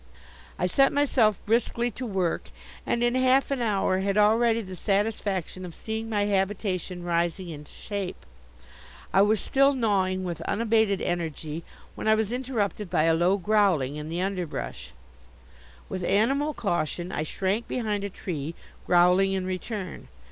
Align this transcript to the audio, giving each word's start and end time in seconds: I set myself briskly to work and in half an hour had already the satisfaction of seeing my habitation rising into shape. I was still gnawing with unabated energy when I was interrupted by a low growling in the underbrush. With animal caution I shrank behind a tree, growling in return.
I 0.57 0.65
set 0.65 0.91
myself 0.91 1.39
briskly 1.45 1.91
to 1.91 2.07
work 2.07 2.49
and 2.87 3.03
in 3.03 3.13
half 3.13 3.51
an 3.51 3.61
hour 3.61 3.99
had 3.99 4.17
already 4.17 4.61
the 4.61 4.75
satisfaction 4.75 5.63
of 5.63 5.75
seeing 5.75 6.09
my 6.09 6.25
habitation 6.25 7.03
rising 7.03 7.49
into 7.49 7.71
shape. 7.71 8.25
I 9.13 9.21
was 9.21 9.39
still 9.39 9.73
gnawing 9.75 10.23
with 10.23 10.41
unabated 10.41 11.01
energy 11.03 11.63
when 11.93 12.07
I 12.07 12.15
was 12.15 12.31
interrupted 12.31 12.89
by 12.89 13.03
a 13.03 13.13
low 13.13 13.37
growling 13.37 13.95
in 13.97 14.09
the 14.09 14.23
underbrush. 14.23 14.89
With 15.87 16.03
animal 16.03 16.55
caution 16.55 17.11
I 17.11 17.21
shrank 17.21 17.67
behind 17.67 18.03
a 18.03 18.09
tree, 18.09 18.55
growling 18.87 19.33
in 19.33 19.45
return. 19.45 20.07